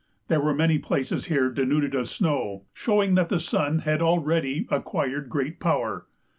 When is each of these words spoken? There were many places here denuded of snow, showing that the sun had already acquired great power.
There 0.29 0.41
were 0.41 0.55
many 0.55 0.79
places 0.79 1.25
here 1.25 1.51
denuded 1.51 1.93
of 1.93 2.09
snow, 2.09 2.65
showing 2.73 3.13
that 3.13 3.29
the 3.29 3.39
sun 3.39 3.81
had 3.85 4.01
already 4.01 4.65
acquired 4.71 5.29
great 5.29 5.59
power. 5.59 6.07